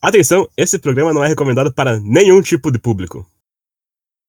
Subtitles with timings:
[0.00, 3.26] Atenção, esse programa não é recomendado para nenhum tipo de público.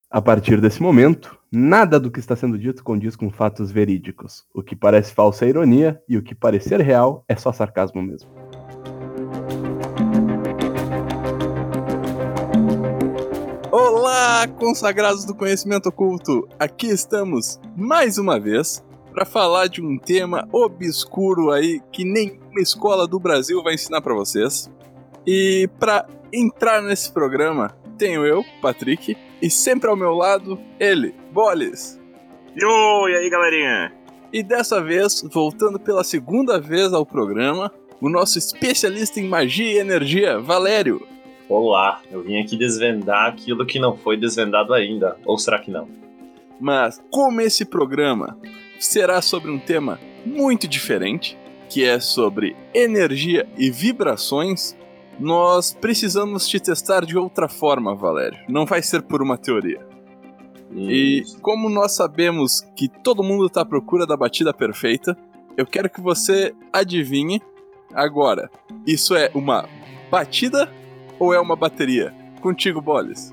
[0.10, 4.44] A partir desse momento, nada do que está sendo dito condiz com fatos verídicos.
[4.52, 8.28] O que parece falsa é ironia e o que parecer real é só sarcasmo mesmo.
[13.72, 16.50] Olá, consagrados do conhecimento oculto!
[16.58, 23.08] Aqui estamos mais uma vez para falar de um tema obscuro aí que nenhuma escola
[23.08, 24.68] do Brasil vai ensinar para vocês.
[25.26, 32.00] E para entrar nesse programa, tenho eu, Patrick, e sempre ao meu lado, ele, Boles.
[32.56, 33.94] Yo, e aí galerinha?
[34.32, 37.72] E dessa vez, voltando pela segunda vez ao programa,
[38.02, 41.06] o nosso especialista em magia e energia, Valério.
[41.50, 45.18] Olá, eu vim aqui desvendar aquilo que não foi desvendado ainda.
[45.26, 45.88] Ou será que não?
[46.60, 48.38] Mas, como esse programa
[48.80, 54.78] será sobre um tema muito diferente, que é sobre energia e vibrações,
[55.20, 58.40] nós precisamos te testar de outra forma, Valério.
[58.48, 59.86] Não vai ser por uma teoria.
[60.72, 65.18] E como nós sabemos que todo mundo está à procura da batida perfeita,
[65.58, 67.42] eu quero que você adivinhe
[67.94, 68.50] agora.
[68.86, 69.68] Isso é uma
[70.10, 70.72] batida
[71.20, 72.14] ou é uma bateria?
[72.40, 73.32] Contigo, Boles.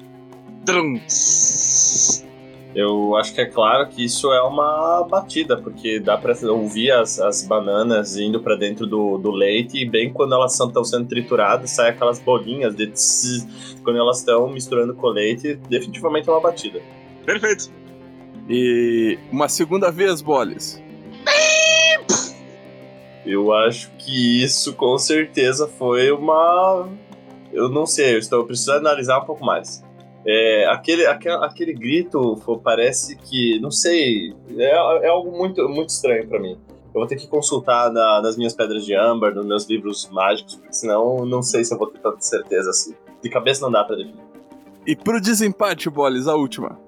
[2.77, 7.19] Eu acho que é claro que isso é uma batida, porque dá pra ouvir as,
[7.19, 11.71] as bananas indo para dentro do, do leite e bem quando elas estão sendo trituradas,
[11.71, 16.41] sai aquelas bolinhas de tss, quando elas estão misturando com o leite, definitivamente é uma
[16.43, 16.83] batida.
[17.25, 17.71] Perfeito.
[18.47, 20.79] E uma segunda vez, Boles.
[23.25, 26.91] Eu acho que isso com certeza foi uma.
[27.51, 29.83] Eu não sei, eu estou precisando analisar um pouco mais.
[30.29, 34.71] É, aquele, aquele, aquele grito parece que, não sei, é,
[35.05, 36.59] é algo muito, muito estranho para mim.
[36.97, 40.57] Eu vou ter que consultar na, nas minhas pedras de âmbar, nos meus livros mágicos,
[40.57, 42.95] porque senão não sei se eu vou ter tanta certeza assim.
[43.23, 44.19] De cabeça não dá pra definir.
[44.85, 46.79] E pro desempate, Boles, a última.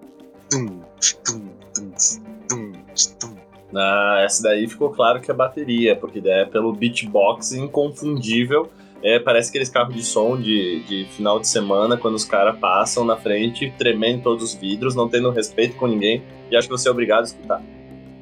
[3.77, 8.71] Ah, essa daí ficou claro que é bateria, porque é pelo beatbox inconfundível
[9.03, 13.05] é, parece aqueles carros de som de, de final de semana, quando os caras passam
[13.05, 16.89] na frente, tremendo todos os vidros, não tendo respeito com ninguém, e acho que você
[16.89, 17.63] é obrigado a escutar.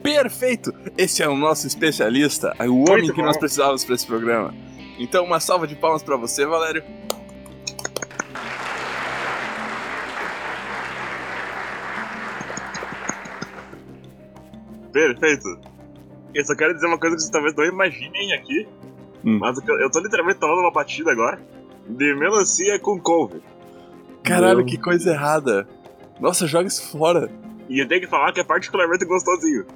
[0.02, 0.72] Perfeito!
[0.96, 3.22] Esse é o nosso especialista, o Muito homem que bom.
[3.22, 4.54] nós precisávamos para esse programa.
[4.98, 6.82] Então, uma salva de palmas para você, Valério.
[14.92, 15.60] Perfeito.
[16.34, 18.66] Eu só quero dizer uma coisa que vocês talvez não imaginem aqui,
[19.26, 19.38] Hum.
[19.40, 21.40] Mas eu tô literalmente tomando uma batida agora
[21.88, 23.42] de melancia com couve.
[24.22, 24.66] Caralho, Meu.
[24.66, 25.68] que coisa errada.
[26.20, 27.30] Nossa, joga isso fora.
[27.68, 29.66] E eu tenho que falar que é particularmente gostosinho.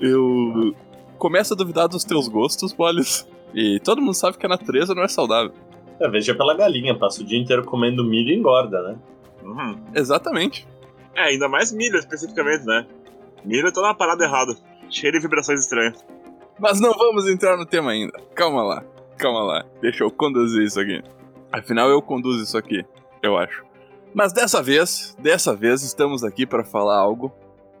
[0.00, 0.74] Eu
[1.18, 3.26] começo a duvidar dos teus gostos, Polis.
[3.54, 5.52] E todo mundo sabe que a natureza não é saudável.
[6.00, 8.96] É, veja pela galinha, passa o dia inteiro comendo milho e engorda, né?
[9.42, 9.76] Uhum.
[9.94, 10.66] Exatamente.
[11.14, 12.86] É, ainda mais milho especificamente, né?
[13.44, 14.54] Milho tá na parada errada.
[14.88, 16.04] Cheio de vibrações estranhas.
[16.58, 18.18] Mas não vamos entrar no tema ainda.
[18.34, 18.84] Calma lá,
[19.18, 19.64] calma lá.
[19.80, 21.02] Deixa eu conduzir isso aqui.
[21.52, 22.84] Afinal, eu conduzo isso aqui,
[23.22, 23.62] eu acho.
[24.14, 27.32] Mas dessa vez, dessa vez estamos aqui para falar algo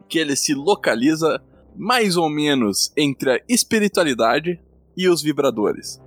[0.08, 1.42] que ele se localiza
[1.76, 4.60] mais ou menos entre a espiritualidade
[4.96, 6.00] e os vibradores.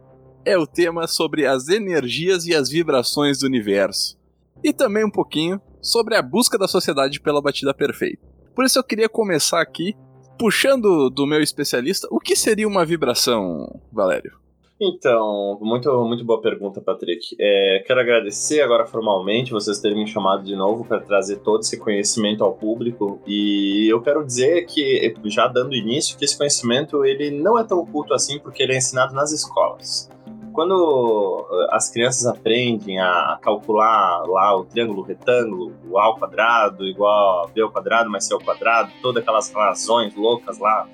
[0.43, 4.17] É o tema sobre as energias e as vibrações do universo.
[4.63, 8.21] E também um pouquinho sobre a busca da sociedade pela batida perfeita.
[8.55, 9.95] Por isso eu queria começar aqui
[10.37, 14.33] puxando do meu especialista, o que seria uma vibração, Valério?
[14.79, 17.33] Então, muito, muito boa pergunta, Patrick.
[17.39, 21.79] É, quero agradecer agora formalmente vocês terem me chamado de novo para trazer todo esse
[21.79, 23.21] conhecimento ao público.
[23.25, 27.79] E eu quero dizer que, já dando início, que esse conhecimento ele não é tão
[27.79, 30.09] oculto assim porque ele é ensinado nas escolas
[30.55, 36.87] quando eh, as crianças aprendem a calcular lá o triângulo retângulo, o A ao quadrado
[36.87, 40.87] igual a B ao quadrado mais C ao quadrado, todas aquelas razões loucas lá,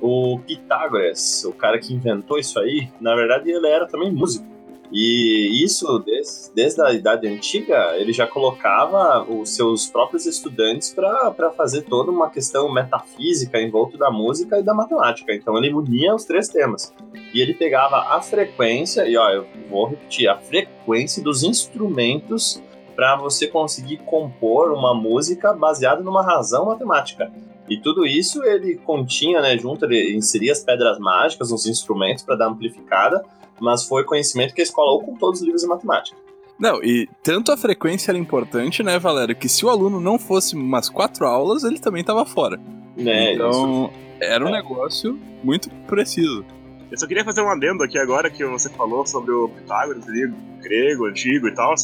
[0.00, 4.57] o Pitágoras, o cara que inventou isso aí, na verdade ele era também músico.
[4.90, 11.50] E isso, desde, desde a Idade Antiga, ele já colocava os seus próprios estudantes para
[11.50, 15.32] fazer toda uma questão metafísica em volta da música e da matemática.
[15.34, 16.94] Então ele unia os três temas.
[17.34, 22.62] E ele pegava a frequência, e ó, eu vou repetir, a frequência dos instrumentos
[22.96, 27.30] para você conseguir compor uma música baseada numa razão matemática.
[27.68, 32.36] E tudo isso ele continha, né, junto, ele inseria as pedras mágicas, os instrumentos para
[32.36, 33.22] dar amplificada,
[33.60, 36.16] mas foi conhecimento que a escola ocultou dos livros de matemática.
[36.58, 40.56] Não, e tanto a frequência era importante, né, Valério, que se o aluno não fosse
[40.56, 42.58] umas quatro aulas, ele também estava fora.
[42.96, 43.90] É, então, isso.
[44.20, 44.52] era um é.
[44.52, 46.44] negócio muito preciso.
[46.90, 50.32] Eu só queria fazer um adendo aqui agora que você falou sobre o Pitágoras ali,
[50.60, 51.74] grego, antigo e tal.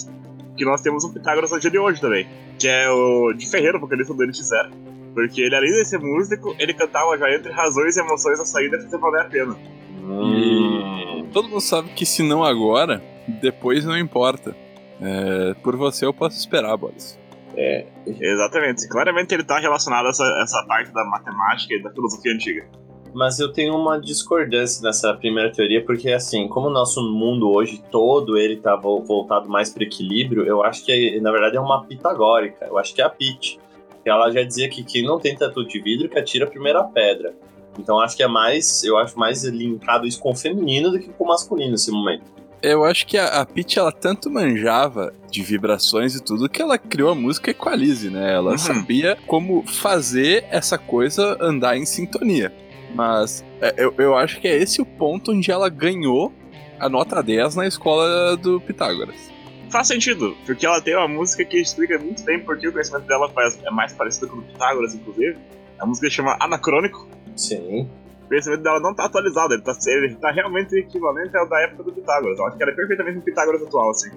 [0.57, 2.27] Que nós temos um Pitágoras no dia de hoje também.
[2.59, 4.71] Que é o de Ferreira, vocalista do NX Zero.
[5.15, 8.79] Porque ele, além de ser músico, ele cantava já entre razões e emoções a saída
[8.81, 9.57] fazer valer a pena.
[10.03, 11.29] Hum.
[11.33, 13.03] Todo mundo sabe que se não agora,
[13.41, 14.55] depois não importa.
[15.01, 17.19] É, por você eu posso esperar, Boris.
[17.57, 18.89] É, Exatamente.
[18.89, 22.67] Claramente ele tá relacionado a essa, essa parte da matemática e da filosofia antiga.
[23.15, 27.81] Mas eu tenho uma discordância nessa primeira teoria, porque assim, como o nosso mundo hoje
[27.93, 31.85] todo ele tá vo- voltado mais para equilíbrio, eu acho que na verdade é uma
[31.85, 32.67] pitagórica.
[32.67, 33.61] Eu acho que é a Pit.
[34.05, 37.35] Ela já dizia que quem não tem tatu de vidro que atira a primeira pedra.
[37.79, 41.09] Então acho que é mais, eu acho mais linkado isso com o feminino do que
[41.09, 42.23] com o masculino nesse momento.
[42.63, 46.79] Eu acho que a, a Peach, ela tanto manjava de vibrações e tudo que ela
[46.79, 48.33] criou a música Equalize, né?
[48.35, 48.59] Ela Uhum.
[48.59, 52.51] sabia como fazer essa coisa andar em sintonia.
[52.95, 56.33] Mas é, eu, eu acho que é esse o ponto onde ela ganhou
[56.79, 59.31] a nota 10 na escola do Pitágoras.
[59.75, 63.29] Faz sentido, porque ela tem uma música que explica muito bem porque o conhecimento dela
[63.31, 65.37] faz- é mais parecido com o do Pitágoras, inclusive.
[65.81, 67.09] A música chama Anacrônico.
[67.35, 67.91] Sim.
[68.25, 71.83] O conhecimento dela não tá atualizado, ele tá, ele tá realmente equivalente ao da época
[71.83, 72.39] do Pitágoras.
[72.39, 74.11] Eu acho que ela é perfeitamente um Pitágoras atual, assim.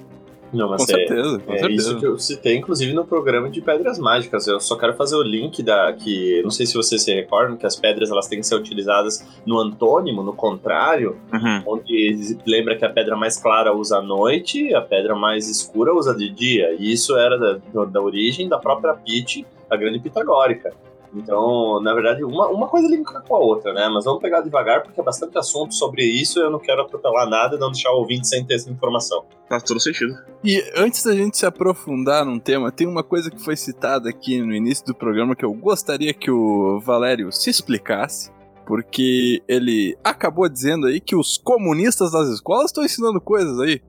[0.54, 1.90] Não, mas Com é, certeza, com é certeza.
[1.92, 4.48] isso que eu citei, inclusive, no programa de Pedras Mágicas.
[4.48, 5.92] Eu só quero fazer o link da.
[5.94, 9.26] que Não sei se vocês se recordam que as pedras elas têm que ser utilizadas
[9.46, 11.64] no antônimo, no contrário, Uhum.
[11.68, 15.94] onde lembra que a pedra mais clara usa à noite e a pedra mais escura
[15.94, 16.76] usa de dia.
[16.80, 20.74] E isso era da, da origem da própria Pit, a grande pitagórica.
[21.14, 23.90] Então, na verdade, uma, uma coisa linka com a outra, né?
[23.90, 27.30] Mas vamos pegar devagar, porque é bastante assunto sobre isso e eu não quero atropelar
[27.30, 29.26] nada e não deixar o ouvinte sem ter essa informação.
[29.50, 30.16] Faz todo sentido.
[30.44, 34.42] E antes da gente se aprofundar num tema, tem uma coisa que foi citada aqui
[34.42, 38.36] no início do programa que eu gostaria que o Valério se explicasse.
[38.66, 43.82] Porque ele acabou dizendo aí que os comunistas das escolas estão ensinando coisas aí.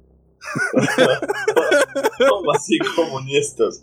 [2.28, 3.80] Como assim, comunistas?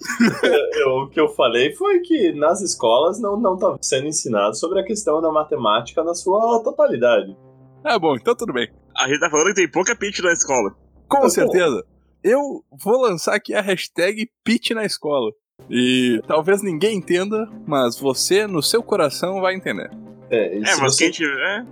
[0.74, 4.80] Eu- o que eu falei foi que nas escolas não não tá sendo ensinado sobre
[4.80, 7.36] a questão da matemática na sua totalidade.
[7.84, 8.70] Ah, bom, então tudo bem.
[8.98, 10.76] A gente tá falando que tem pouca pitch na escola.
[11.08, 11.84] Com certeza.
[12.24, 15.32] Eu vou lançar aqui a hashtag Pitch na escola.
[15.70, 19.90] E talvez ninguém entenda, mas você, no seu coração, vai entender.
[20.32, 21.66] É, É, mas você- quem tiver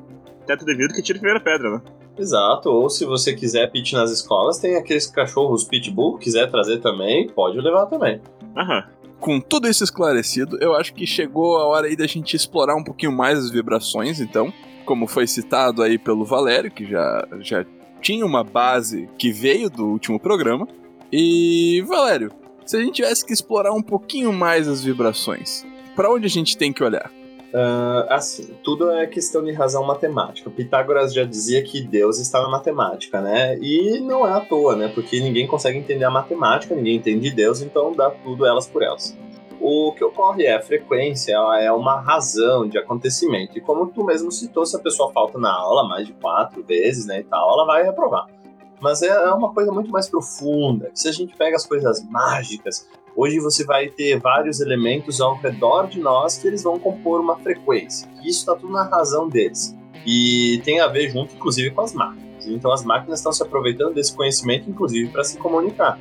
[0.45, 1.81] teto de vidro que tira a primeira pedra, né?
[2.17, 7.27] Exato, ou se você quiser pit nas escolas, tem aqueles cachorros pitbull, quiser trazer também,
[7.27, 8.21] pode levar também.
[8.55, 8.83] Aham.
[9.19, 12.83] Com tudo isso esclarecido, eu acho que chegou a hora aí da gente explorar um
[12.83, 14.51] pouquinho mais as vibrações, então.
[14.85, 17.65] Como foi citado aí pelo Valério, que já, já
[18.01, 20.67] tinha uma base que veio do último programa.
[21.09, 22.33] E, Valério,
[22.65, 26.57] se a gente tivesse que explorar um pouquinho mais as vibrações, pra onde a gente
[26.57, 27.09] tem que olhar?
[27.55, 30.49] Ah, assim, tudo é questão de razão matemática.
[30.49, 33.57] Pitágoras já dizia que Deus está na matemática, né?
[33.59, 34.87] E não é à toa, né?
[34.87, 39.15] Porque ninguém consegue entender a matemática, ninguém entende Deus, então dá tudo elas por elas.
[39.61, 43.57] O que ocorre é a frequência, é uma razão de acontecimento.
[43.57, 47.05] E como tu mesmo citou, se a pessoa falta na aula mais de quatro vezes,
[47.05, 48.27] né, e tal, ela vai reprovar.
[48.81, 50.91] Mas é uma coisa muito mais profunda.
[50.93, 55.87] Se a gente pega as coisas mágicas, hoje você vai ter vários elementos ao redor
[55.87, 58.09] de nós que eles vão compor uma frequência.
[58.23, 59.75] Isso está tudo na razão deles.
[60.05, 62.45] E tem a ver junto, inclusive, com as máquinas.
[62.45, 65.99] Então as máquinas estão se aproveitando desse conhecimento, inclusive, para se comunicar.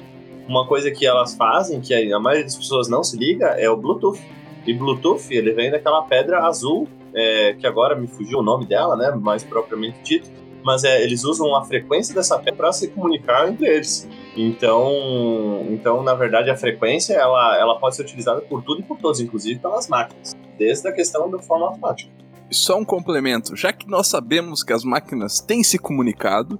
[0.48, 3.76] Uma coisa que elas fazem, que a maioria das pessoas não se liga, é o
[3.76, 4.20] Bluetooth.
[4.66, 8.96] E Bluetooth, ele vem daquela pedra azul, é, que agora me fugiu o nome dela,
[8.96, 10.30] né, mais propriamente dito,
[10.64, 14.08] mas é, eles usam a frequência dessa pedra para se comunicar entre eles.
[14.36, 18.98] Então, então, na verdade, a frequência ela, ela pode ser utilizada por tudo e por
[18.98, 22.10] todos, inclusive pelas máquinas, desde a questão da forma automática.
[22.50, 26.58] Só um complemento, já que nós sabemos que as máquinas têm se comunicado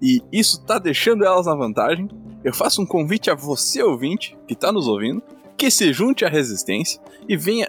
[0.00, 2.08] e isso tá deixando elas na vantagem,
[2.44, 5.22] eu faço um convite a você ouvinte que tá nos ouvindo,
[5.56, 7.68] que se junte à resistência e venha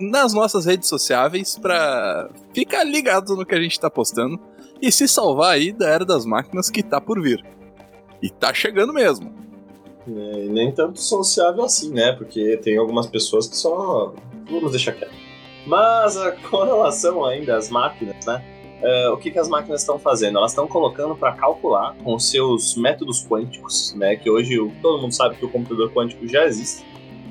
[0.00, 4.38] nas nossas redes sociáveis para ficar ligado no que a gente tá postando
[4.80, 7.44] e se salvar aí da era das máquinas que tá por vir.
[8.22, 9.34] E tá chegando mesmo.
[10.06, 12.12] É, e nem tanto sociável assim, né?
[12.12, 14.14] Porque tem algumas pessoas que só.
[14.48, 15.12] Vamos deixar quieto.
[15.66, 18.42] Mas ah, com relação ainda às máquinas, né?
[18.82, 20.38] é, o que, que as máquinas estão fazendo?
[20.38, 24.16] Elas estão colocando para calcular com seus métodos quânticos, né?
[24.16, 26.84] Que hoje todo mundo sabe que o computador quântico já existe.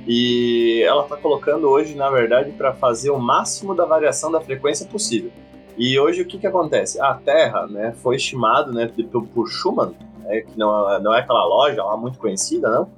[0.08, 4.86] E ela está colocando hoje, na verdade, para fazer o máximo da variação da frequência
[4.88, 5.32] possível.
[5.78, 7.00] E hoje o que, que acontece?
[7.02, 8.90] A Terra né, foi estimado né,
[9.34, 9.94] por Schumann,
[10.32, 12.90] né, que não, é- não é aquela loja lá muito conhecida, não,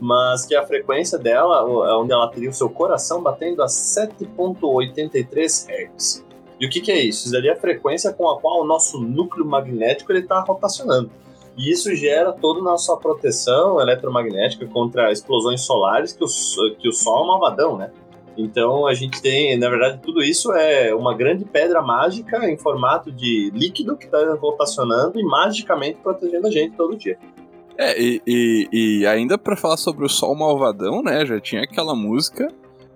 [0.00, 5.66] mas que a frequência dela, é onde ela teria o seu coração batendo a 7.83
[5.68, 6.24] Hz.
[6.58, 7.26] E o que, que é isso?
[7.26, 11.10] Isso ali é a frequência com a qual o nosso núcleo magnético está rotacionando.
[11.56, 16.28] E isso gera toda a nossa proteção eletromagnética contra explosões solares, que o,
[16.76, 17.90] que o Sol é um malvadão, né?
[18.40, 23.12] Então a gente tem, na verdade, tudo isso é uma grande pedra mágica em formato
[23.12, 27.18] de líquido que está rotacionando e magicamente protegendo a gente todo dia.
[27.78, 31.24] É, e, e, e ainda para falar sobre o Sol Malvadão, né?
[31.24, 32.48] Já tinha aquela música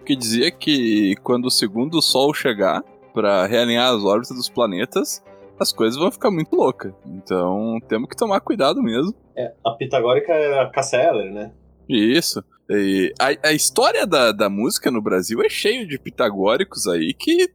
[0.05, 2.85] que dizia que quando o segundo Sol chegar
[3.15, 5.23] para realinhar as órbitas dos planetas,
[5.59, 6.93] as coisas vão ficar muito loucas.
[7.07, 9.15] Então temos que tomar cuidado mesmo.
[9.37, 11.53] É, a pitagórica é a Casseller, né?
[11.89, 12.45] Isso.
[12.69, 17.51] E a, a história da, da música no Brasil é cheio de pitagóricos aí que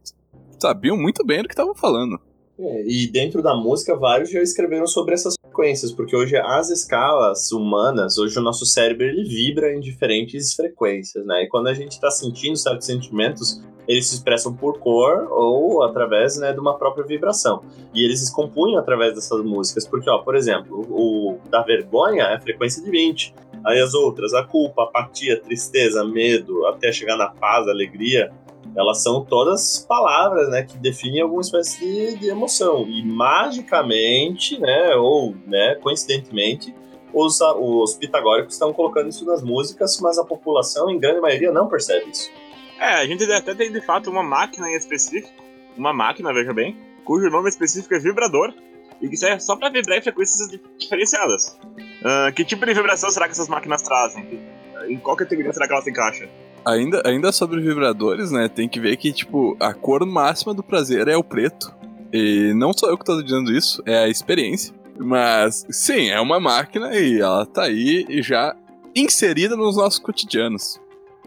[0.58, 2.20] sabiam muito bem do que estavam falando.
[2.58, 7.50] É, e dentro da música, vários já escreveram sobre essas frequências, porque hoje as escalas
[7.50, 11.44] humanas, hoje o nosso cérebro ele vibra em diferentes frequências, né?
[11.44, 16.36] E quando a gente está sentindo certos sentimentos, eles se expressam por cor ou através
[16.36, 17.64] né, de uma própria vibração.
[17.94, 22.38] E eles se compunham através dessas músicas, porque, ó, por exemplo, o da vergonha é
[22.38, 23.34] frequência de 20.
[23.64, 28.32] Aí as outras, a culpa, a apatia, a tristeza, medo, até chegar na paz, alegria,
[28.76, 32.86] elas são todas palavras, né, que definem alguma espécie de, de emoção.
[32.88, 36.74] E magicamente, né, ou, né, coincidentemente,
[37.12, 41.68] os, os pitagóricos estão colocando isso nas músicas, mas a população, em grande maioria, não
[41.68, 42.30] percebe isso.
[42.78, 45.42] É, a gente até tem de fato uma máquina em específico,
[45.76, 48.54] uma máquina, veja bem, cujo nome específico é vibrador,
[49.00, 50.48] e que serve só para vibrar em frequências
[50.78, 51.58] diferenciadas.
[52.00, 54.40] Uh, que tipo de vibração será que essas máquinas trazem?
[54.88, 56.28] Em qual categoria será que elas se encaixam?
[56.64, 58.48] Ainda, ainda sobre vibradores, né?
[58.48, 61.74] Tem que ver que, tipo, a cor máxima do prazer é o preto.
[62.12, 64.74] E não sou eu que tô dizendo isso, é a experiência.
[64.98, 68.54] Mas, sim, é uma máquina e ela tá aí já
[68.94, 70.80] inserida nos nossos cotidianos.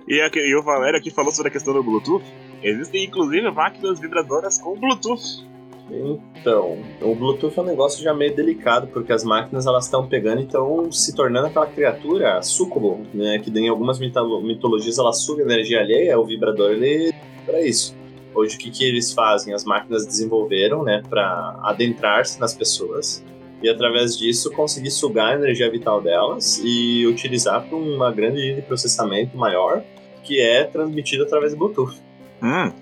[0.07, 2.23] E, aqui, e o Valério aqui falou sobre a questão do Bluetooth.
[2.61, 5.45] Existem, inclusive, máquinas vibradoras com Bluetooth.
[5.89, 10.41] Então, o Bluetooth é um negócio já meio delicado, porque as máquinas elas estão pegando
[10.41, 13.39] e estão se tornando aquela criatura sucubo, né?
[13.39, 17.13] Que em algumas mitologias ela suga energia alheia, o vibrador ele
[17.45, 17.95] para isso.
[18.33, 19.53] Hoje o que, que eles fazem?
[19.53, 23.23] As máquinas desenvolveram, né, para adentrar-se nas pessoas
[23.63, 28.55] e através disso conseguir sugar a energia vital delas e utilizar para uma grande linha
[28.55, 29.81] de processamento maior
[30.21, 31.95] que é transmitida através do Bluetooth.
[32.41, 32.73] Hum,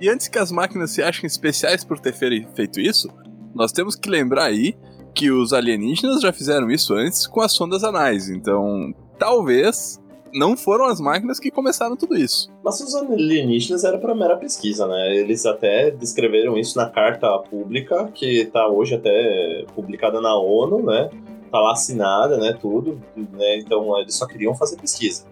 [0.00, 3.08] e antes que as máquinas se achem especiais por ter feito isso,
[3.54, 4.76] nós temos que lembrar aí
[5.14, 8.28] que os alienígenas já fizeram isso antes com as sondas anais.
[8.28, 9.98] Então, talvez
[10.34, 12.50] não foram as máquinas que começaram tudo isso.
[12.62, 15.16] Mas os alienígenas era para mera pesquisa, né?
[15.16, 21.08] Eles até descreveram isso na carta pública, que está hoje até publicada na ONU, né?
[21.50, 22.52] Tá lá assinada, né?
[22.60, 23.58] Tudo, né?
[23.58, 25.24] Então eles só queriam fazer pesquisa.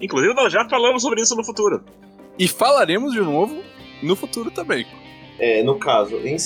[0.00, 1.84] Inclusive, nós já falamos sobre isso no futuro.
[2.36, 3.56] E falaremos de novo
[4.02, 4.86] no futuro também.
[5.38, 6.36] É, no caso, em,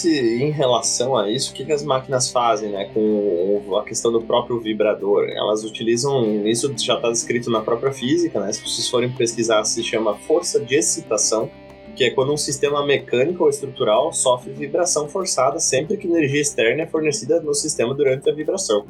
[0.42, 4.20] em relação a isso, o que, que as máquinas fazem né, com a questão do
[4.20, 5.30] próprio vibrador?
[5.30, 8.52] Elas utilizam, isso já está descrito na própria física, né?
[8.52, 11.50] se vocês forem pesquisar, se chama força de excitação,
[11.96, 16.82] que é quando um sistema mecânico ou estrutural sofre vibração forçada sempre que energia externa
[16.82, 18.84] é fornecida no sistema durante a vibração.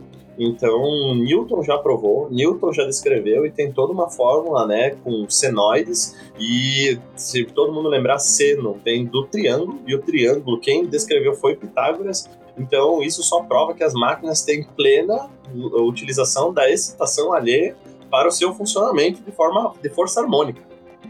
[0.45, 6.17] Então, Newton já provou, Newton já descreveu e tem toda uma fórmula, né, com senoides
[6.39, 11.55] e se todo mundo lembrar, seno vem do triângulo e o triângulo quem descreveu foi
[11.55, 12.29] Pitágoras.
[12.59, 17.77] Então, isso só prova que as máquinas têm plena utilização da excitação alheia
[18.11, 20.61] para o seu funcionamento de forma de força harmônica.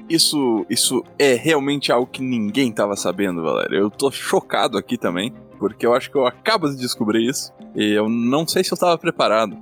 [0.08, 3.78] Isso, isso é realmente algo que ninguém estava sabendo, Valério.
[3.78, 7.92] Eu tô chocado aqui também porque eu acho que eu acabo de descobrir isso e
[7.92, 9.56] eu não sei se eu estava preparado.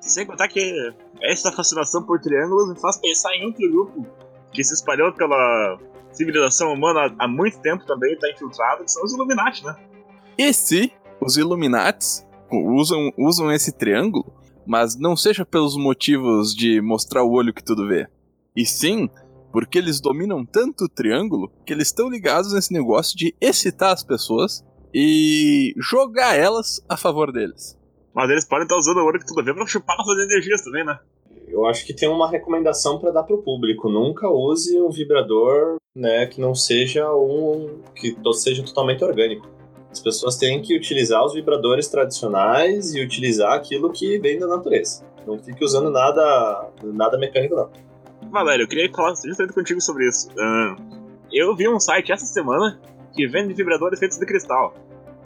[0.00, 0.72] Sem contar que
[1.20, 4.06] essa fascinação por triângulos me faz pensar em outro grupo
[4.50, 5.78] que se espalhou pela
[6.10, 9.76] civilização humana há muito tempo também, está infiltrado, que são os Illuminati, né?
[10.38, 10.90] E se
[11.20, 14.32] os Illuminati usam, usam esse triângulo,
[14.66, 18.08] mas não seja pelos motivos de mostrar o olho que tudo vê,
[18.56, 19.10] e sim
[19.52, 24.02] porque eles dominam tanto o triângulo que eles estão ligados nesse negócio de excitar as
[24.02, 27.78] pessoas e jogar elas a favor deles.
[28.14, 30.84] Mas eles podem estar usando o ouro que tudo vê pra chupar nossas energias também,
[30.84, 30.98] né?
[31.48, 33.88] Eu acho que tem uma recomendação para dar pro público.
[33.88, 39.46] Nunca use um vibrador, né, que não seja um que seja totalmente orgânico.
[39.90, 45.04] As pessoas têm que utilizar os vibradores tradicionais e utilizar aquilo que vem da natureza.
[45.26, 47.70] Não fique usando nada, nada mecânico, não.
[48.30, 50.30] Valério, eu queria falar justamente contigo sobre isso.
[50.30, 50.74] Uh,
[51.30, 52.80] eu vi um site essa semana
[53.12, 54.74] que vende vibradores feitos de cristal.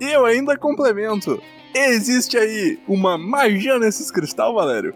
[0.00, 1.40] E eu ainda complemento.
[1.74, 4.94] Existe aí uma magia nesses cristal, Valério?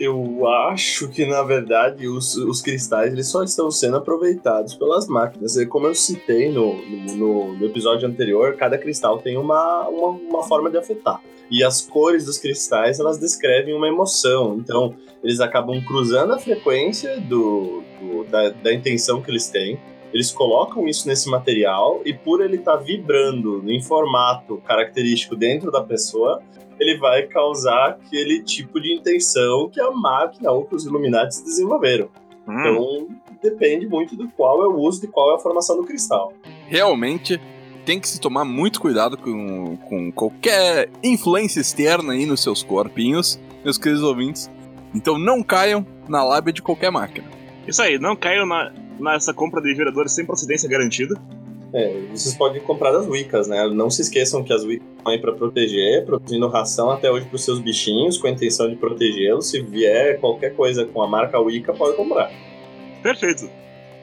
[0.00, 5.56] Eu acho que, na verdade, os, os cristais eles só estão sendo aproveitados pelas máquinas.
[5.56, 6.80] E como eu citei no,
[7.16, 11.20] no, no episódio anterior, cada cristal tem uma, uma, uma, forma de afetar.
[11.50, 14.56] E as cores dos cristais, elas descrevem uma emoção.
[14.58, 19.80] Então, eles acabam cruzando a frequência do, do da, da intenção que eles têm.
[20.12, 25.70] Eles colocam isso nesse material e por ele estar tá vibrando em formato característico dentro
[25.70, 26.42] da pessoa,
[26.80, 32.08] ele vai causar aquele tipo de intenção que a máquina ou que os Illuminati desenvolveram.
[32.46, 32.58] Hum.
[32.58, 33.08] Então,
[33.42, 36.32] depende muito do qual é o uso, de qual é a formação do cristal.
[36.66, 37.40] Realmente,
[37.84, 43.40] tem que se tomar muito cuidado com, com qualquer influência externa aí nos seus corpinhos,
[43.64, 44.50] meus queridos ouvintes.
[44.94, 47.26] Então não caiam na lábia de qualquer máquina.
[47.66, 51.20] Isso aí, não caiam na, nessa compra de geradores sem procedência garantida.
[51.72, 53.68] É, vocês podem comprar das Wiccas, né?
[53.68, 57.36] Não se esqueçam que as Wiccas estão aí para proteger, produzindo ração até hoje para
[57.36, 59.50] os seus bichinhos, com a intenção de protegê-los.
[59.50, 62.30] Se vier qualquer coisa com a marca Wicca, pode comprar.
[63.02, 63.50] Perfeito.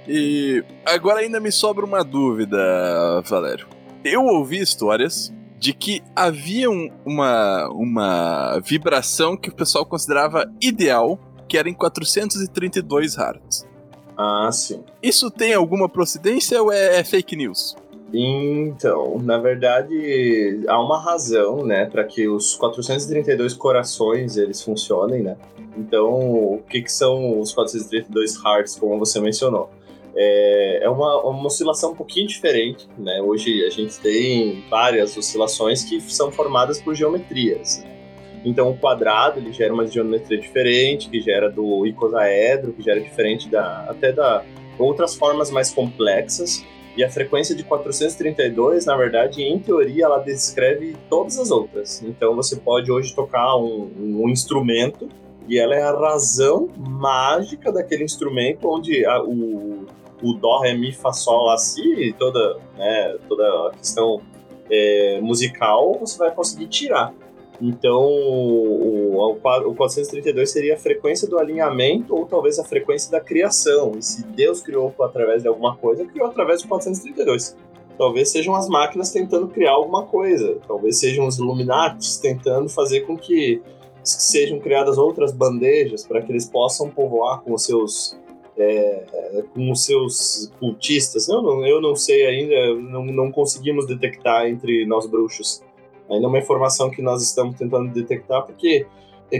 [0.07, 3.67] E agora ainda me sobra uma dúvida, Valério.
[4.03, 11.19] Eu ouvi histórias de que havia um, uma, uma vibração que o pessoal considerava ideal,
[11.47, 13.67] que era em 432 Hz.
[14.17, 14.83] Ah, sim.
[15.01, 17.75] Isso tem alguma procedência ou é, é fake news?
[18.13, 25.35] Então, na verdade, há uma razão, né, para que os 432 corações eles funcionem, né?
[25.77, 29.69] Então, o que, que são os 432 hearts, como você mencionou?
[30.15, 33.21] É, é uma, uma oscilação um pouquinho diferente, né?
[33.21, 37.83] Hoje a gente tem várias oscilações que são formadas por geometrias.
[37.83, 37.94] Né?
[38.45, 43.49] Então, o quadrado ele gera uma geometria diferente, que gera do icosaedro, que gera diferente
[43.49, 44.45] da até da
[44.77, 46.63] outras formas mais complexas.
[46.95, 52.01] E a frequência de 432, na verdade, em teoria, ela descreve todas as outras.
[52.03, 55.09] Então, você pode hoje tocar um, um instrumento
[55.47, 59.85] e ela é a razão mágica daquele instrumento, onde a, o,
[60.21, 64.21] o Dó, Ré, Mi, Fá, Sol, Lá, Si, toda, né, toda a questão
[64.69, 67.13] é, musical, você vai conseguir tirar.
[67.61, 73.93] Então, o, o 432 seria a frequência do alinhamento ou talvez a frequência da criação.
[73.97, 77.55] E se Deus criou através de alguma coisa, criou através do 432.
[77.97, 80.57] Talvez sejam as máquinas tentando criar alguma coisa.
[80.67, 83.61] Talvez sejam os Illuminatis tentando fazer com que
[84.03, 88.17] sejam criadas outras bandejas para que eles possam povoar com os seus
[88.57, 91.27] é, com os seus cultistas.
[91.27, 95.61] Eu não, eu não sei ainda, não, não conseguimos detectar entre nós bruxos
[96.09, 98.85] Ainda é uma informação que nós estamos tentando detectar, porque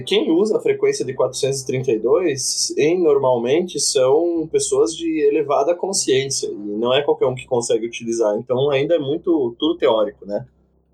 [0.06, 6.94] quem usa a frequência de 432 em normalmente são pessoas de elevada consciência e não
[6.94, 8.36] é qualquer um que consegue utilizar.
[8.38, 10.46] Então ainda é muito tudo teórico, né?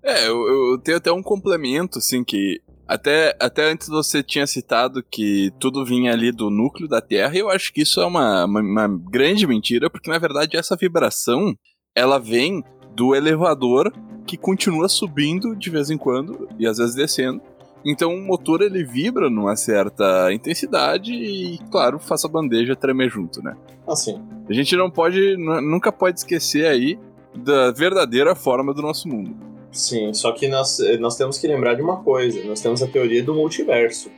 [0.02, 5.02] É, eu, eu tenho até um complemento assim que até, até antes você tinha citado
[5.02, 8.44] que tudo vinha ali do núcleo da Terra, e eu acho que isso é uma,
[8.44, 11.54] uma, uma grande mentira, porque na verdade essa vibração
[11.94, 12.62] ela vem
[12.94, 13.90] do elevador
[14.32, 17.42] que continua subindo de vez em quando e às vezes descendo.
[17.84, 23.42] Então o motor ele vibra numa certa intensidade e, claro, faz a bandeja tremer junto,
[23.42, 23.54] né?
[23.86, 24.18] Assim.
[24.48, 26.98] A gente não pode, nunca pode esquecer aí
[27.34, 29.36] da verdadeira forma do nosso mundo.
[29.70, 33.22] Sim, só que nós, nós temos que lembrar de uma coisa: nós temos a teoria
[33.22, 34.10] do multiverso.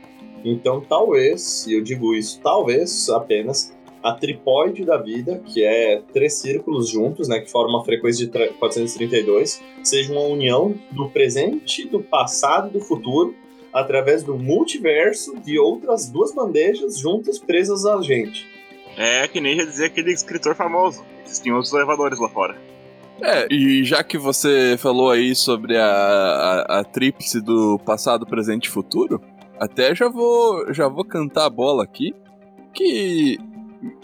[0.45, 6.35] Então, talvez, e eu digo isso, talvez apenas a tripóide da vida, que é três
[6.35, 11.99] círculos juntos, né, que formam uma frequência de 432, seja uma união do presente, do
[11.99, 13.33] passado e do futuro,
[13.73, 18.45] através do multiverso de outras duas bandejas juntas presas a gente.
[18.95, 21.03] É que nem já dizia aquele escritor famoso.
[21.25, 22.55] Existem outros elevadores lá fora.
[23.19, 28.65] É, e já que você falou aí sobre a, a, a tríplice do passado, presente
[28.65, 29.19] e futuro,
[29.59, 32.13] até já vou, já vou cantar a bola aqui,
[32.71, 33.39] que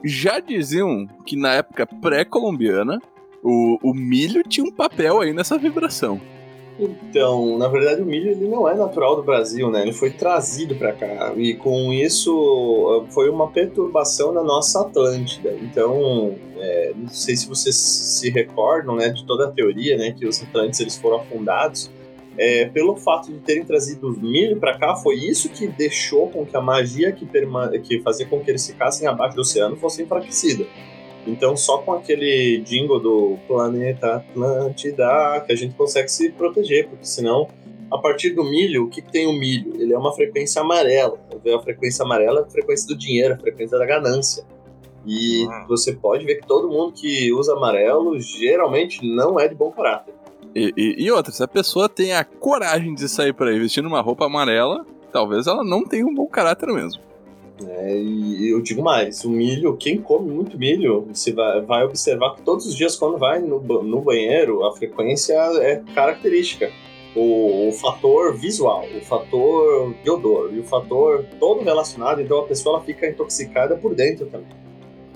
[0.04, 3.02] já diziam que na época pré-colombiana
[3.44, 6.20] o, o milho tinha um papel aí nessa vibração.
[6.80, 9.82] Então, na verdade, o milho ele não é natural do Brasil, né?
[9.84, 15.56] Ele foi trazido para cá e com isso foi uma perturbação na nossa Atlântida.
[15.62, 20.26] Então, é, não sei se vocês se recordam, né, de toda a teoria, né, que
[20.26, 21.92] os Atlantes eles foram afundados
[22.38, 26.46] é, pelo fato de terem trazido os milho para cá, foi isso que deixou com
[26.46, 27.28] que a magia que,
[27.84, 30.66] que fazia com que eles ficassem abaixo do oceano fosse enfraquecida.
[31.28, 37.06] Então, só com aquele jingle do planeta Atlântida que a gente consegue se proteger, porque
[37.06, 37.48] senão,
[37.92, 39.74] a partir do milho, o que, que tem o milho?
[39.80, 41.20] Ele é uma frequência amarela.
[41.56, 44.44] A frequência amarela é a frequência do dinheiro, a frequência da ganância.
[45.06, 45.66] E ah.
[45.68, 50.11] você pode ver que todo mundo que usa amarelo geralmente não é de bom caráter.
[50.56, 53.88] E, e, e, outra, se a pessoa tem a coragem de sair por aí vestindo
[53.88, 57.02] uma roupa amarela, talvez ela não tenha um bom caráter mesmo.
[57.68, 62.36] É, e eu digo mais, o milho, quem come muito milho, você vai, vai observar
[62.36, 66.72] que todos os dias quando vai no, no banheiro, a frequência é característica.
[67.14, 72.44] O, o fator visual, o fator de odor e o fator todo relacionado, então a
[72.44, 74.48] pessoa ela fica intoxicada por dentro também.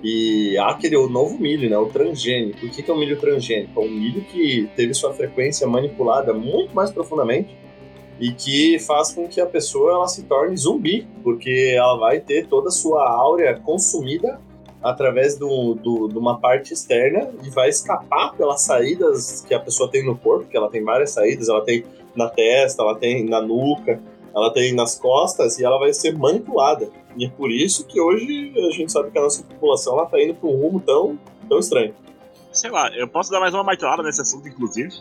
[0.07, 2.63] E há aquele o novo milho, né, o transgênico.
[2.63, 3.81] O que é o milho transgênico?
[3.81, 7.55] É um milho que teve sua frequência manipulada muito mais profundamente
[8.19, 12.45] e que faz com que a pessoa ela se torne zumbi, porque ela vai ter
[12.45, 14.39] toda a sua áurea consumida
[14.79, 19.89] através do, do- de uma parte externa e vai escapar pelas saídas que a pessoa
[19.89, 21.83] tem no corpo, que ela tem várias saídas, ela tem
[22.15, 23.99] na testa, ela tem na nuca,
[24.35, 26.89] ela tem nas costas e ela vai ser manipulada.
[27.17, 30.21] E é por isso que hoje a gente sabe que a nossa população ela tá
[30.21, 31.17] indo para um rumo tão,
[31.47, 31.95] tão estranho.
[32.51, 34.93] Sei lá, eu posso dar mais uma martelada nesse assunto, inclusive,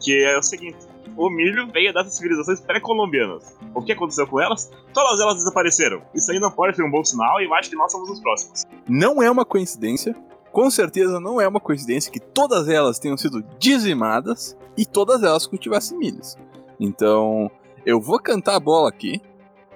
[0.00, 0.78] que é o seguinte:
[1.16, 3.56] o milho veio dessas civilizações pré-colombianas.
[3.74, 4.70] O que aconteceu com elas?
[4.94, 6.02] Todas elas desapareceram.
[6.14, 8.20] Isso aí não pode ser um bom sinal e eu acho que nós somos os
[8.20, 8.64] próximos.
[8.88, 10.16] Não é uma coincidência,
[10.50, 15.46] com certeza não é uma coincidência que todas elas tenham sido dizimadas e todas elas
[15.46, 16.38] cultivassem milhos.
[16.80, 17.50] Então,
[17.84, 19.20] eu vou cantar a bola aqui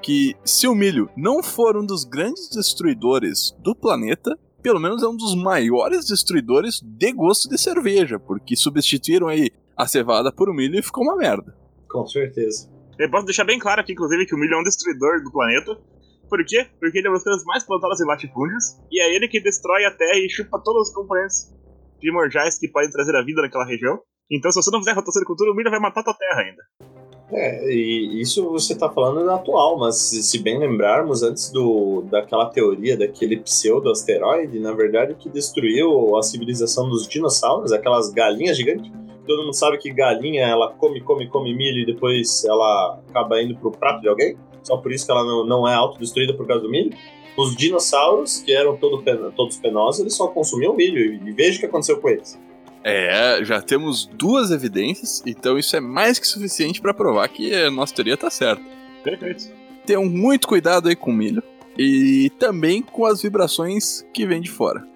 [0.02, 5.06] que se o milho não for um dos grandes destruidores do planeta, pelo menos é
[5.06, 10.54] um dos maiores destruidores de gosto de cerveja, porque substituíram aí a cevada por o
[10.54, 11.56] milho e ficou uma merda.
[11.90, 12.70] Com certeza.
[12.98, 15.78] Eu posso deixar bem claro aqui, inclusive, que o milho é um destruidor do planeta.
[16.28, 16.66] Por quê?
[16.80, 19.84] Porque ele é uma das coisas mais plantadas em latifúndios, e é ele que destrói
[19.84, 21.52] a terra e chupa todos os componentes
[22.00, 24.00] primordiais que podem trazer a vida naquela região.
[24.30, 26.40] Então, se você não fizer rotação de cultura, o milho vai matar a tua terra
[26.40, 26.62] ainda.
[27.32, 32.46] É, e isso você está falando da atual, mas se, bem lembrarmos, antes do, daquela
[32.46, 38.92] teoria daquele pseudo-asteroide, na verdade, que destruiu a civilização dos dinossauros, aquelas galinhas gigantes.
[39.26, 43.56] Todo mundo sabe que galinha, ela come, come, come milho e depois ela acaba indo
[43.56, 44.36] pro prato de alguém.
[44.62, 46.92] Só por isso que ela não, não é autodestruída por causa do milho.
[47.36, 49.02] Os dinossauros, que eram todo,
[49.34, 51.00] todos penosos, eles só consumiam milho.
[51.26, 52.38] E veja o que aconteceu com eles.
[52.84, 57.70] É, já temos duas evidências, então isso é mais que suficiente para provar que a
[57.70, 58.62] nossa teoria tá certa.
[59.04, 59.50] Perfeito.
[59.86, 61.42] Tenham muito cuidado aí com o milho
[61.78, 64.86] e também com as vibrações que vêm de fora.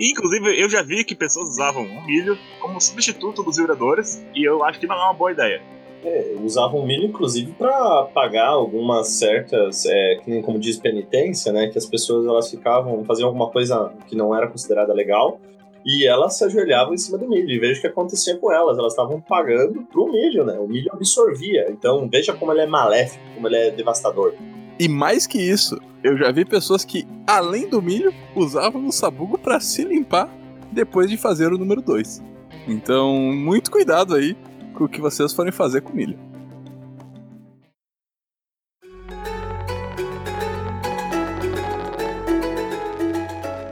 [0.00, 4.62] Inclusive, eu já vi que pessoas usavam o milho como substituto dos vibradores, e eu
[4.62, 5.62] acho que não é uma boa ideia.
[6.04, 11.68] É, usavam milho, inclusive, para pagar algumas certas, é, que nem como diz penitência, né?
[11.68, 15.40] Que as pessoas elas ficavam, faziam alguma coisa que não era considerada legal,
[15.86, 17.48] e elas se ajoelhavam em cima do milho.
[17.48, 20.58] E veja o que acontecia com elas, elas estavam pagando pro milho, né?
[20.58, 21.66] O milho absorvia.
[21.70, 24.34] Então veja como ele é maléfico, como ele é devastador.
[24.80, 29.38] E mais que isso, eu já vi pessoas que, além do milho, usavam o sabugo
[29.38, 30.28] para se limpar
[30.72, 32.20] depois de fazer o número 2.
[32.66, 34.36] Então, muito cuidado aí
[34.74, 36.18] com o que vocês forem fazer com milho.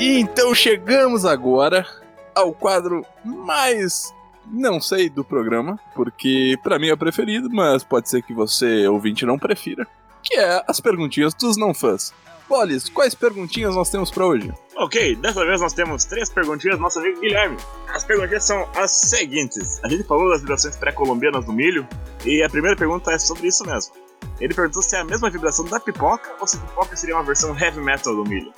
[0.01, 2.04] E então chegamos agora
[2.35, 4.13] ao quadro mais
[4.47, 8.87] não sei do programa, porque pra mim é o preferido, mas pode ser que você
[8.87, 9.87] ouvinte não prefira,
[10.23, 12.13] que é as perguntinhas dos não fãs.
[12.49, 14.53] Bolis, quais perguntinhas nós temos pra hoje?
[14.77, 17.57] Ok, dessa vez nós temos três perguntinhas do nosso amigo Guilherme.
[17.89, 19.81] As perguntinhas são as seguintes.
[19.83, 21.89] A gente falou das vibrações pré-colombianas do milho,
[22.25, 23.95] e a primeira pergunta é sobre isso mesmo.
[24.41, 27.25] Ele perguntou se é a mesma vibração da pipoca ou se a pipoca seria uma
[27.25, 28.53] versão heavy metal do milho.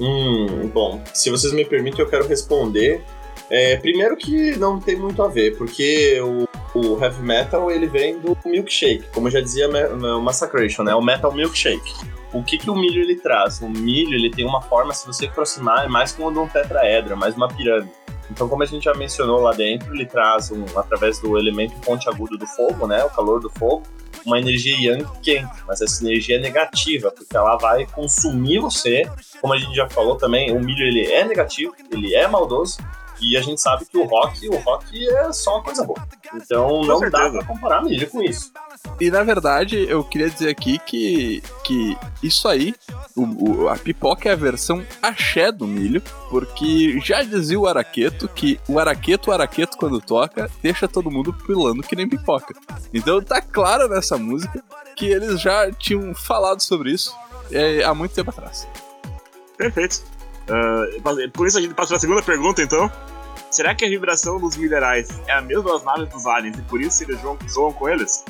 [0.00, 3.02] Hum, bom, se vocês me permitem, eu quero responder.
[3.50, 8.18] É, primeiro que não tem muito a ver, porque o, o heavy metal ele vem
[8.18, 10.94] do milkshake, como já dizia o Massacration, né?
[10.94, 11.92] O metal milkshake.
[12.32, 13.60] O que, que o milho ele traz?
[13.60, 17.12] O milho ele tem uma forma, se você aproximar, é mais como de um tetraedro,
[17.12, 17.92] é mais uma pirâmide.
[18.32, 22.38] Então, como a gente já mencionou lá dentro, ele traz, um, através do elemento pontiagudo
[22.38, 23.82] do fogo, né, o calor do fogo,
[24.24, 29.02] uma energia yang quente, mas essa energia é negativa, porque ela vai consumir você.
[29.40, 32.78] Como a gente já falou também, o milho ele é negativo, ele é maldoso,
[33.20, 36.00] e a gente sabe que o rock, o rock é só uma coisa boa.
[36.34, 38.50] Então não dá pra comparar milho com isso.
[39.00, 42.74] E na verdade, eu queria dizer aqui que, que isso aí,
[43.16, 48.28] o- o- a pipoca é a versão axé do milho, porque já dizia o Araqueto
[48.28, 52.54] que o Araqueto, o Araqueto, quando toca, deixa todo mundo pulando que nem pipoca.
[52.92, 54.62] Então tá claro nessa música
[54.96, 57.14] que eles já tinham falado sobre isso
[57.50, 58.66] é, há muito tempo atrás.
[59.56, 60.02] Perfeito.
[60.48, 60.84] Ah,
[61.32, 62.90] por isso a gente passa para a segunda pergunta, então.
[63.50, 66.80] Será que a vibração dos minerais é a mesma das naves dos aliens e por
[66.80, 68.24] isso eles zoam, zoam com eles?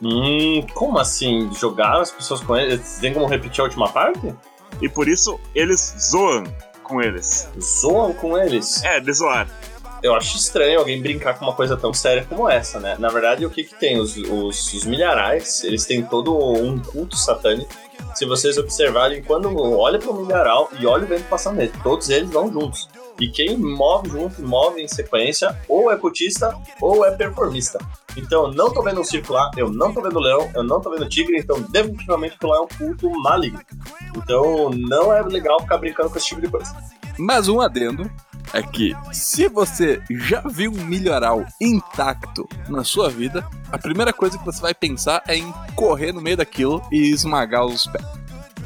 [0.00, 1.52] Hum, como assim?
[1.52, 2.80] Jogar as pessoas com ele?
[3.00, 4.32] Tem como repetir a última parte?
[4.80, 6.44] E por isso eles zoam
[6.84, 7.48] com eles.
[7.60, 8.82] Zoam com eles?
[8.84, 9.48] É, de zoar.
[10.00, 12.94] Eu acho estranho alguém brincar com uma coisa tão séria como essa, né?
[13.00, 13.98] Na verdade, o que que tem?
[13.98, 17.74] Os, os, os milharais, eles têm todo um culto satânico
[18.14, 22.10] se vocês observarem, quando olha para o milharal e olha o vento passando nele, todos
[22.10, 22.88] eles vão juntos.
[23.20, 27.78] E quem move junto, move em sequência, ou é cotista ou é performista.
[28.16, 30.90] Então, não tô vendo um circo lá, eu não tô vendo leão, eu não tô
[30.90, 33.60] vendo tigre, então definitivamente lá é um culto maligno.
[34.16, 36.74] Então, não é legal ficar brincando com esse tipo de coisa.
[37.18, 38.08] Mas um adendo
[38.52, 44.38] é que se você já viu um milharal intacto na sua vida, a primeira coisa
[44.38, 48.04] que você vai pensar é em correr no meio daquilo e esmagar os pés.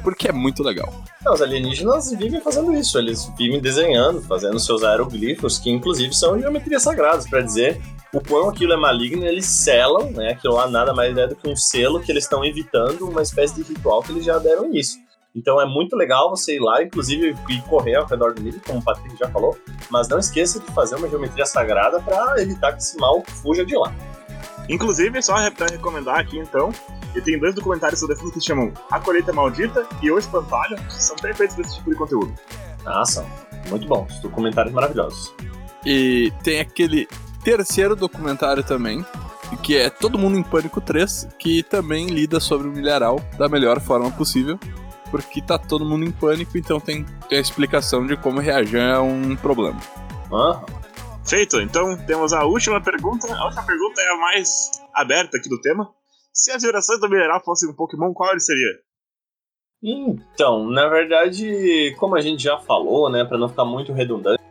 [0.02, 0.92] Porque é muito legal.
[1.24, 6.40] Não, os alienígenas vivem fazendo isso, eles vivem desenhando, fazendo seus aeroglifos, que inclusive são
[6.40, 7.80] geometrias sagradas, para dizer
[8.12, 10.32] o quão aquilo é maligno, eles selam, né?
[10.32, 13.54] Aquilo lá nada mais é do que um selo que eles estão evitando uma espécie
[13.54, 15.00] de ritual que eles já deram início.
[15.34, 18.80] Então é muito legal você ir lá, inclusive, e correr ao redor do nível, como
[18.80, 19.56] o Patrick já falou,
[19.90, 23.76] mas não esqueça de fazer uma geometria sagrada para evitar que esse mal fuja de
[23.76, 23.94] lá.
[24.68, 26.70] Inclusive, só pra recomendar aqui então,
[27.14, 30.76] eu tenho dois documentários sobre filmes que se chamam A Colheita Maldita e O Espantalho,
[30.76, 32.32] que são perfeitos desse tipo de conteúdo.
[32.84, 33.26] Ah, são.
[33.68, 34.20] Muito bons.
[34.20, 35.34] Documentários maravilhosos.
[35.84, 37.08] E tem aquele
[37.42, 39.04] terceiro documentário também,
[39.62, 43.80] que é Todo Mundo em Pânico 3, que também lida sobre o milharal da melhor
[43.80, 44.58] forma possível,
[45.12, 49.00] porque tá todo mundo em pânico, então tem, tem a explicação de como reagir a
[49.00, 49.78] um problema.
[50.32, 50.64] Ah,
[51.24, 53.32] Feito, então temos a última pergunta.
[53.32, 55.88] A última pergunta é a mais aberta aqui do tema.
[56.32, 58.80] Se as gerações do mineral fossem um Pokémon, qual ele seria?
[59.82, 64.42] Então, na verdade, como a gente já falou, né, para não ficar muito redundante,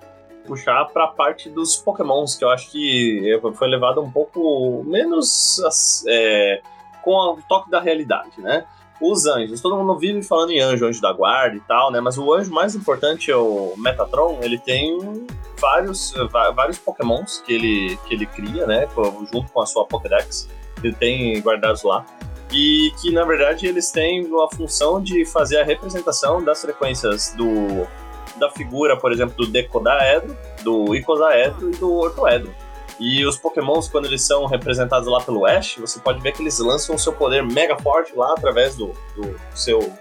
[0.45, 5.58] puxar para a parte dos Pokémons, que eu acho que foi levado um pouco menos
[6.08, 6.62] é,
[7.02, 8.65] com o toque da realidade, né?
[9.02, 12.00] Os anjos, todo mundo vive falando em anjo, anjo da guarda e tal, né?
[12.00, 14.98] Mas o anjo mais importante é o Metatron, ele tem
[15.60, 16.14] vários,
[16.56, 18.88] vários Pokémons que ele, que ele cria, né?
[19.34, 20.48] Junto com a sua Pokédex,
[20.84, 22.06] ele tem guardados lá
[22.52, 27.88] e que na verdade eles têm a função de fazer a representação das frequências do
[28.38, 32.52] da figura, por exemplo, do Decodaedro, do Icosaedro e do Ortoedro.
[33.00, 36.60] E os Pokémons, quando eles são representados lá pelo Ash, você pode ver que eles
[36.60, 39.92] lançam o seu poder mega forte lá através do, do seu.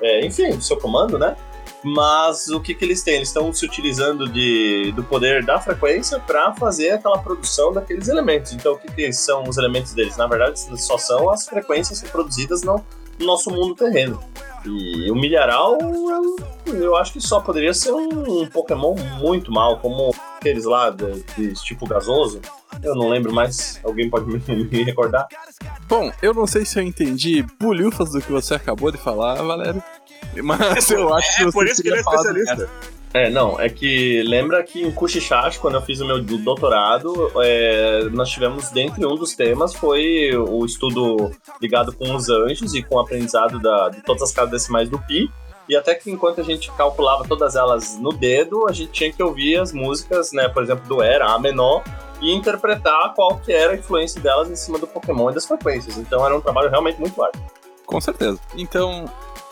[0.00, 1.36] É, enfim, do seu comando, né?
[1.82, 3.16] Mas o que, que eles têm?
[3.16, 8.52] Eles estão se utilizando de, do poder da frequência para fazer aquela produção daqueles elementos.
[8.52, 10.16] Então, o que, que são os elementos deles?
[10.16, 12.84] Na verdade, só são as frequências produzidas no,
[13.18, 14.20] no nosso mundo terreno.
[14.64, 15.78] E o milharal,
[16.66, 20.90] eu, eu acho que só poderia ser um, um Pokémon muito mal, como aqueles lá
[20.90, 22.40] de, de, tipo gasoso.
[22.82, 24.38] Eu não lembro mais, alguém pode me,
[24.70, 25.26] me recordar?
[25.88, 29.82] Bom, eu não sei se eu entendi bulhufas do que você acabou de falar, Valério.
[30.42, 32.70] Mas eu acho que É você por isso que ele é especialista.
[33.14, 38.04] É, não, é que lembra que em Kushichashi, quando eu fiz o meu doutorado, é,
[38.10, 41.30] nós tivemos, dentre um dos temas, foi o estudo
[41.62, 44.98] ligado com os anjos e com o aprendizado da, de todas as casas decimais do
[44.98, 45.30] Pi.
[45.68, 49.22] E até que enquanto a gente calculava todas elas no dedo, a gente tinha que
[49.22, 51.82] ouvir as músicas, né, por exemplo, do Era, A menor,
[52.20, 55.96] e interpretar qual que era a influência delas em cima do Pokémon e das frequências.
[55.98, 57.42] Então era um trabalho realmente muito árduo.
[57.84, 58.38] Com certeza.
[58.56, 59.04] Então,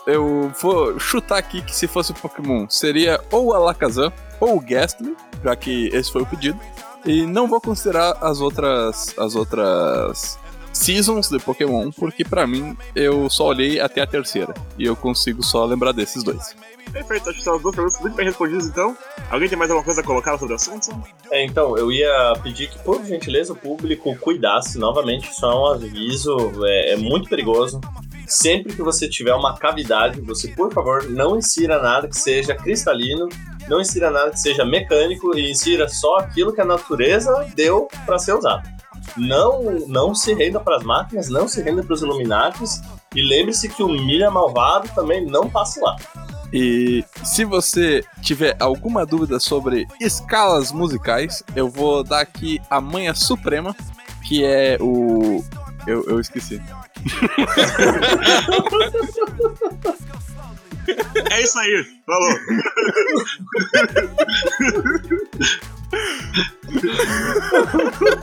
[0.05, 5.15] eu vou chutar aqui que se fosse Pokémon, seria ou o Alakazam ou o Gastly,
[5.43, 6.59] já que esse foi o pedido.
[7.05, 10.39] E não vou considerar as outras as outras
[10.75, 15.41] seasons de Pokémon, porque pra mim eu só olhei até a terceira e eu consigo
[15.41, 16.55] só lembrar desses dois.
[16.91, 18.95] Perfeito, acho que são as duas perguntas muito bem respondidas então.
[19.29, 20.89] Alguém tem mais alguma coisa a colocar sobre o assunto?
[21.31, 25.65] É, então, eu ia pedir que, por gentileza, o público cuidasse novamente, só é um
[25.73, 27.81] aviso, é, é muito perigoso.
[28.27, 33.29] Sempre que você tiver uma cavidade, você, por favor, não insira nada que seja cristalino,
[33.67, 38.17] não insira nada que seja mecânico e insira só aquilo que a natureza deu para
[38.17, 38.74] ser usado.
[39.17, 42.81] Não, não se renda para as máquinas, não se renda para os Illuminatis
[43.15, 45.95] e lembre-se que o milha malvado também não passa lá.
[46.51, 53.13] E se você tiver alguma dúvida sobre escalas musicais, eu vou dar aqui a manha
[53.13, 53.75] suprema,
[54.27, 55.43] que é o.
[55.87, 56.61] Eu, eu esqueci.
[61.31, 62.29] É isso aí, falou.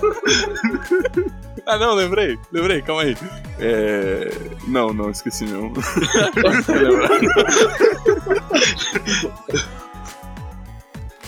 [1.64, 3.16] Ah, não, lembrei, lembrei, calma aí.
[3.60, 4.30] É.
[4.66, 5.72] Não, não, esqueci mesmo.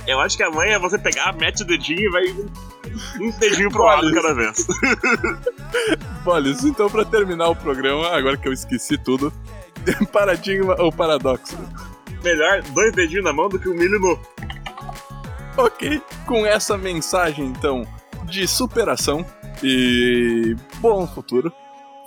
[0.07, 2.25] Eu acho que a mãe é você pegar, mete o dedinho e vai
[3.21, 4.67] um dedinho pro lado cada vez.
[6.25, 9.33] Bolis, então pra terminar o programa, agora que eu esqueci tudo,
[10.13, 11.57] paradigma ou paradoxo?
[12.23, 14.19] Melhor dois dedinhos na mão do que um milho no.
[15.57, 17.87] Ok, com essa mensagem então
[18.29, 19.25] de superação
[19.63, 21.53] e bom futuro,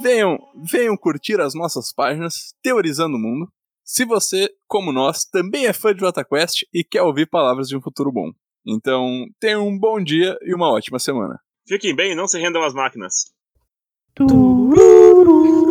[0.01, 3.47] venham, venham curtir as nossas páginas Teorizando o Mundo.
[3.83, 7.81] Se você, como nós, também é fã de JQuest e quer ouvir palavras de um
[7.81, 8.31] futuro bom.
[8.65, 11.39] Então, tenham um bom dia e uma ótima semana.
[11.67, 13.31] Fiquem bem e não se rendam às máquinas.
[14.13, 15.66] Tururu.